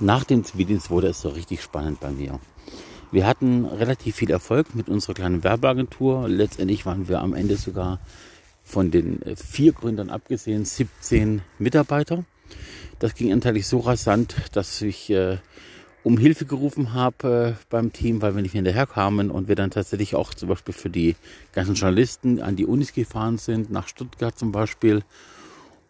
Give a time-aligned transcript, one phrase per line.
[0.00, 2.40] nach dem Zivildienst wurde es so richtig spannend bei mir.
[3.12, 6.28] Wir hatten relativ viel Erfolg mit unserer kleinen Werbeagentur.
[6.28, 8.00] Letztendlich waren wir am Ende sogar
[8.64, 12.24] von den äh, vier Gründern abgesehen 17 Mitarbeiter.
[12.98, 15.38] Das ging anteilig so rasant, dass ich äh,
[16.02, 20.14] um Hilfe gerufen habe äh, beim Team, weil wir nicht hinterherkamen und wir dann tatsächlich
[20.14, 21.16] auch zum Beispiel für die
[21.52, 25.02] ganzen Journalisten an die Unis gefahren sind, nach Stuttgart zum Beispiel,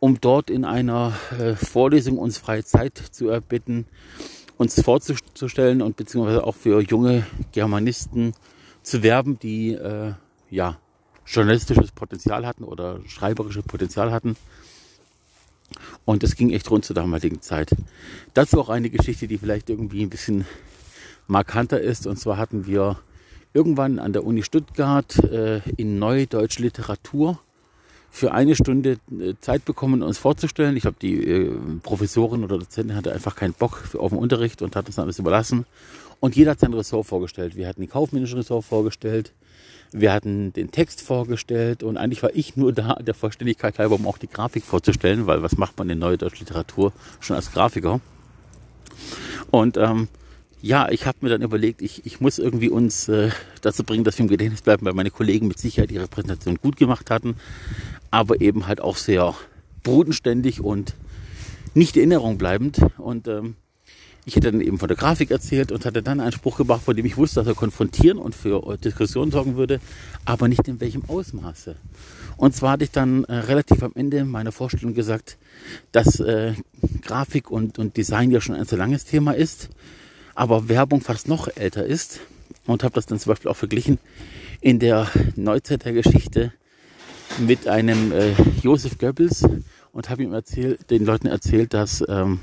[0.04, 3.86] um dort in einer äh, Vorlesung uns freie Zeit zu erbitten,
[4.58, 8.34] uns vorzustellen und beziehungsweise auch für junge Germanisten
[8.82, 10.12] zu werben, die äh,
[10.50, 10.76] ja
[11.24, 14.36] journalistisches Potenzial hatten oder schreiberisches Potenzial hatten.
[16.04, 17.70] Und das ging echt rund zur damaligen Zeit.
[18.34, 20.44] Dazu auch eine Geschichte, die vielleicht irgendwie ein bisschen
[21.28, 22.06] markanter ist.
[22.06, 22.98] Und zwar hatten wir
[23.54, 27.40] irgendwann an der Uni Stuttgart äh, in Neudeutsche Literatur
[28.14, 30.76] für eine Stunde äh, Zeit bekommen, uns vorzustellen.
[30.76, 31.50] Ich glaube, die äh,
[31.82, 35.66] Professorin oder Dozentin hatte einfach keinen Bock auf den Unterricht und hat uns alles überlassen.
[36.20, 37.56] Und jeder hat sein Ressort vorgestellt.
[37.56, 39.32] Wir hatten die kaufmännische Ressort vorgestellt,
[39.90, 44.06] wir hatten den Text vorgestellt und eigentlich war ich nur da, der Vollständigkeit halber, um
[44.06, 48.00] auch die Grafik vorzustellen, weil was macht man in Neue Deutsche Literatur schon als Grafiker?
[49.50, 50.06] Und ähm,
[50.62, 54.16] ja, ich habe mir dann überlegt, ich, ich muss irgendwie uns äh, dazu bringen, dass
[54.18, 57.36] wir im Gedächtnis bleiben, weil meine Kollegen mit Sicherheit ihre Präsentation gut gemacht hatten
[58.14, 59.34] aber eben halt auch sehr
[59.82, 60.94] bodenständig und
[61.74, 62.78] nicht in Erinnerung bleibend.
[62.96, 63.56] Und ähm,
[64.24, 66.94] ich hätte dann eben von der Grafik erzählt und hatte dann einen Spruch gebracht, von
[66.94, 69.80] dem ich wusste, dass er konfrontieren und für Diskussionen sorgen würde,
[70.24, 71.74] aber nicht in welchem Ausmaße.
[72.36, 75.36] Und zwar hatte ich dann äh, relativ am Ende meiner Vorstellung gesagt,
[75.90, 76.54] dass äh,
[77.02, 79.70] Grafik und, und Design ja schon ein sehr langes Thema ist,
[80.36, 82.20] aber Werbung fast noch älter ist.
[82.66, 83.98] Und habe das dann zum Beispiel auch verglichen
[84.60, 86.52] in der Neuzeit der Geschichte
[87.38, 88.32] mit einem äh,
[88.62, 89.46] Josef Goebbels
[89.92, 92.40] und habe ihm erzählt, den Leuten erzählt, dass ähm,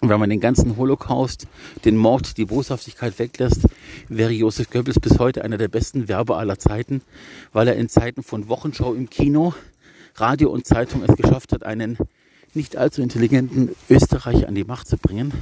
[0.00, 1.46] wenn man den ganzen Holocaust,
[1.84, 3.66] den Mord, die Boshaftigkeit weglässt,
[4.08, 7.02] wäre Josef Goebbels bis heute einer der besten Werber aller Zeiten,
[7.52, 9.54] weil er in Zeiten von Wochenschau im Kino,
[10.14, 11.98] Radio und Zeitung es geschafft hat, einen
[12.54, 15.32] nicht allzu intelligenten Österreicher an die Macht zu bringen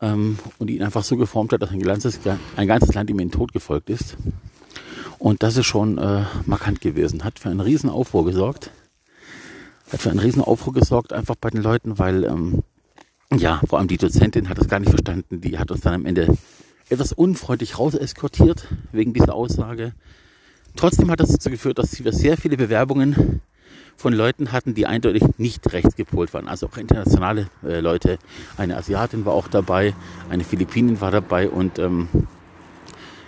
[0.00, 2.20] ähm, und ihn einfach so geformt hat, dass ein ganzes,
[2.56, 4.16] ein ganzes Land ihm in den Tod gefolgt ist.
[5.22, 7.22] Und das ist schon äh, markant gewesen.
[7.22, 8.72] Hat für einen riesen Aufruhr gesorgt.
[9.92, 12.64] Hat für einen riesen Aufruhr gesorgt, einfach bei den Leuten, weil, ähm,
[13.32, 15.40] ja, vor allem die Dozentin hat das gar nicht verstanden.
[15.40, 16.36] Die hat uns dann am Ende
[16.88, 19.92] etwas unfreundlich raus eskortiert wegen dieser Aussage.
[20.74, 23.42] Trotzdem hat das dazu geführt, dass wir sehr viele Bewerbungen
[23.96, 26.48] von Leuten hatten, die eindeutig nicht rechtsgepolt waren.
[26.48, 28.18] Also auch internationale äh, Leute.
[28.56, 29.94] Eine Asiatin war auch dabei,
[30.30, 32.08] eine Philippinin war dabei und ähm,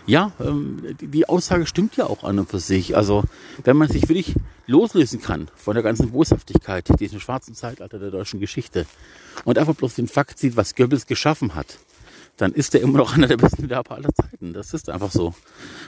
[0.07, 2.97] ja, ähm, die Aussage stimmt ja auch an und für sich.
[2.97, 3.25] Also
[3.65, 4.35] wenn man sich wirklich
[4.67, 8.87] loslösen kann von der ganzen Boshaftigkeit, diesem schwarzen Zeitalter der deutschen Geschichte
[9.45, 11.79] und einfach bloß den Fakt sieht, was Goebbels geschaffen hat,
[12.37, 14.53] dann ist er immer noch einer der besten Werber aller Zeiten.
[14.53, 15.35] Das ist einfach so.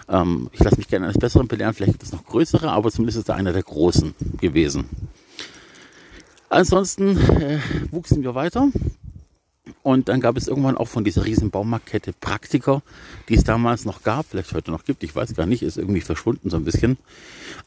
[0.08, 1.74] Ähm, ich lasse mich gerne eines Besseren belehren.
[1.74, 4.88] Vielleicht gibt es noch größere, aber zumindest ist er einer der Großen gewesen.
[6.48, 7.58] Ansonsten äh,
[7.90, 8.68] wuchsen wir weiter.
[9.86, 12.82] Und dann gab es irgendwann auch von dieser riesen Baumarktkette Praktiker,
[13.28, 16.00] die es damals noch gab, vielleicht heute noch gibt, ich weiß gar nicht, ist irgendwie
[16.00, 16.98] verschwunden so ein bisschen,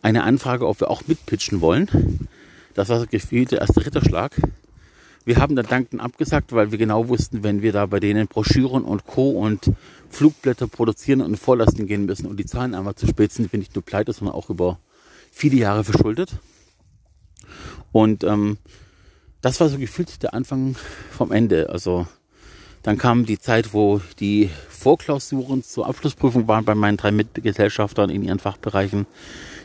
[0.01, 2.27] eine Anfrage, ob wir auch mitpitchen wollen.
[2.73, 4.35] Das war so gefühlt der erste Ritterschlag.
[5.23, 8.83] Wir haben dann dankend abgesagt, weil wir genau wussten, wenn wir da bei denen Broschüren
[8.83, 9.29] und Co.
[9.29, 9.71] und
[10.09, 13.75] Flugblätter produzieren und Vorlasten gehen müssen und die Zahlen einmal zu spät sind, wir nicht
[13.75, 14.77] nur pleite, sondern auch über
[15.31, 16.33] viele Jahre verschuldet.
[17.93, 18.57] Und ähm,
[19.41, 20.75] das war so gefühlt der Anfang
[21.11, 21.69] vom Ende.
[21.69, 22.07] Also
[22.83, 28.23] dann kam die Zeit, wo die Vorklausuren zur Abschlussprüfung waren bei meinen drei Mitgesellschaftern in
[28.23, 29.05] ihren Fachbereichen.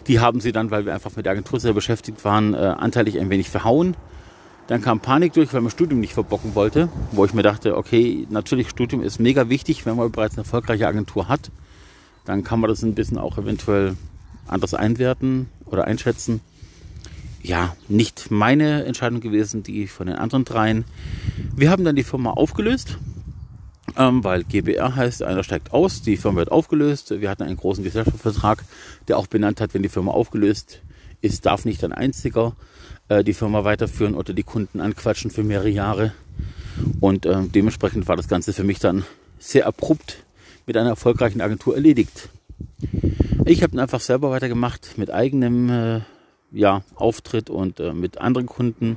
[0.07, 3.19] Die haben sie dann, weil wir einfach mit der Agentur sehr beschäftigt waren, äh, anteilig
[3.19, 3.97] ein wenig verhauen.
[4.67, 8.27] Dann kam Panik durch, weil man Studium nicht verbocken wollte, wo ich mir dachte, okay,
[8.31, 11.51] natürlich Studium ist mega wichtig, wenn man bereits eine erfolgreiche Agentur hat.
[12.25, 13.97] Dann kann man das ein bisschen auch eventuell
[14.49, 16.41] anders einwerten oder einschätzen
[17.45, 20.85] ja, nicht meine Entscheidung gewesen, die von den anderen dreien.
[21.55, 22.97] Wir haben dann die Firma aufgelöst,
[23.99, 27.11] ähm, weil GBR heißt, einer steigt aus, die Firma wird aufgelöst.
[27.21, 28.65] Wir hatten einen großen Gesellschaftsvertrag,
[29.09, 30.81] der auch benannt hat, wenn die Firma aufgelöst
[31.21, 32.57] ist, darf nicht ein einziger
[33.09, 36.13] äh, die Firma weiterführen oder die Kunden anquatschen für mehrere Jahre.
[37.01, 39.05] Und äh, dementsprechend war das Ganze für mich dann
[39.39, 40.25] sehr abrupt
[40.67, 42.31] mit einer erfolgreichen Agentur erledigt.
[43.45, 46.01] Ich habe einfach selber weitergemacht mit eigenem äh,
[46.55, 48.97] ja, Auftritt und äh, mit anderen Kunden.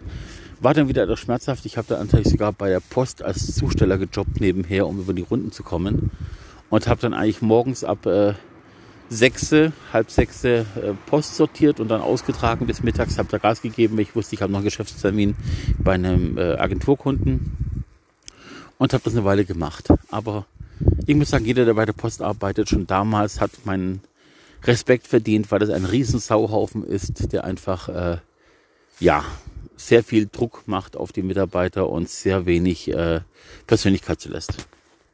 [0.60, 1.66] War dann wieder etwas schmerzhaft.
[1.66, 5.22] Ich habe da natürlich sogar bei der Post als Zusteller gejobbt nebenher, um über die
[5.22, 6.12] Runden zu kommen.
[6.70, 8.34] Und habe dann eigentlich morgens ab äh,
[9.10, 13.18] sechse, halb sechse äh, Post sortiert und dann ausgetragen bis mittags.
[13.18, 15.36] Habe da Gas gegeben, ich wusste, ich habe noch einen Geschäftstermin
[15.78, 17.86] bei einem äh, Agenturkunden.
[18.78, 19.90] und habe das eine Weile gemacht.
[20.12, 20.46] Aber
[21.06, 24.02] ich muss sagen, jeder, der bei der Post arbeitet, schon damals hat meinen
[24.68, 28.18] Respekt verdient, weil das ein riesen Sauhaufen ist, der einfach äh,
[29.00, 29.24] ja
[29.78, 33.22] sehr viel Druck macht auf die Mitarbeiter und sehr wenig äh,
[33.68, 34.68] Persönlichkeit zulässt.